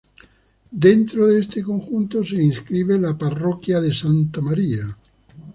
[0.85, 4.97] Dentro de este conjunto se inscribe la Parroquia de Santa María.